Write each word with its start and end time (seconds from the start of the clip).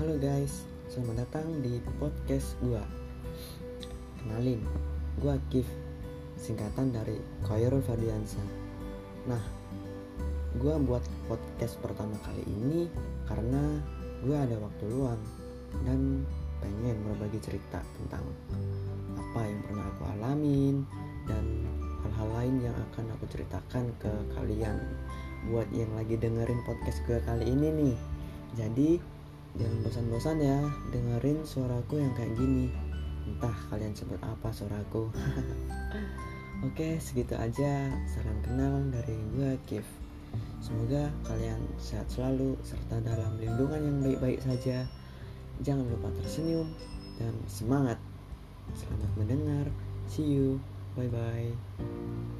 Halo 0.00 0.16
guys, 0.16 0.64
selamat 0.88 1.28
datang 1.28 1.60
di 1.60 1.76
podcast 2.00 2.56
gua. 2.64 2.80
Kenalin, 4.16 4.64
gua 5.20 5.36
Kif, 5.52 5.68
singkatan 6.40 6.88
dari 6.88 7.20
Khairul 7.44 7.84
Fadiansa. 7.84 8.40
Nah, 9.28 9.44
gua 10.56 10.80
buat 10.80 11.04
podcast 11.28 11.76
pertama 11.84 12.16
kali 12.24 12.40
ini 12.48 12.88
karena 13.28 13.60
gua 14.24 14.40
ada 14.40 14.56
waktu 14.64 14.88
luang 14.88 15.20
dan 15.84 16.24
pengen 16.64 16.96
berbagi 17.04 17.36
cerita 17.44 17.84
tentang 18.00 18.24
apa 19.20 19.40
yang 19.44 19.60
pernah 19.68 19.84
aku 19.84 20.02
alamin 20.16 20.88
dan 21.28 21.44
hal-hal 22.08 22.28
lain 22.40 22.56
yang 22.72 22.76
akan 22.88 23.04
aku 23.20 23.28
ceritakan 23.36 23.92
ke 24.00 24.12
kalian 24.32 24.80
buat 25.52 25.68
yang 25.76 25.92
lagi 25.92 26.16
dengerin 26.16 26.64
podcast 26.64 27.04
gue 27.04 27.20
kali 27.28 27.52
ini 27.52 27.68
nih 27.68 27.96
jadi 28.56 29.19
jangan 29.58 29.78
bosan-bosan 29.82 30.38
ya 30.38 30.58
dengerin 30.94 31.42
suaraku 31.42 32.02
yang 32.02 32.12
kayak 32.14 32.34
gini. 32.38 32.70
Entah 33.26 33.56
kalian 33.70 33.94
sebut 33.94 34.20
apa 34.22 34.48
suaraku. 34.50 35.10
Oke 36.66 37.00
segitu 37.00 37.32
aja 37.40 37.88
salam 38.04 38.38
kenal 38.44 38.84
dari 38.92 39.16
gue 39.34 39.50
Kif. 39.64 39.86
Semoga 40.60 41.08
kalian 41.24 41.58
sehat 41.80 42.06
selalu 42.12 42.54
serta 42.62 43.00
dalam 43.00 43.40
lindungan 43.40 43.80
yang 43.80 43.98
baik-baik 44.04 44.40
saja. 44.44 44.84
Jangan 45.64 45.88
lupa 45.88 46.12
tersenyum 46.20 46.68
dan 47.16 47.32
semangat. 47.48 47.96
Selamat 48.76 49.10
mendengar. 49.16 49.66
See 50.06 50.36
you. 50.36 50.60
Bye 50.98 51.08
bye 51.08 52.39